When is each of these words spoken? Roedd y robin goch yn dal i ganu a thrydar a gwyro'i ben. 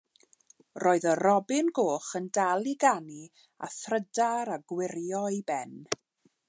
Roedd 0.83 1.05
y 1.11 1.13
robin 1.19 1.69
goch 1.79 2.09
yn 2.21 2.31
dal 2.37 2.71
i 2.73 2.73
ganu 2.85 3.21
a 3.67 3.71
thrydar 3.77 4.53
a 4.57 4.61
gwyro'i 4.73 5.41
ben. 5.53 5.81